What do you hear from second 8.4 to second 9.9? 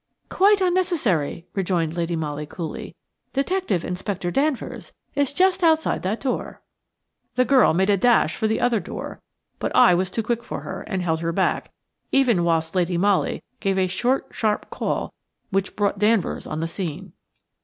the other door, but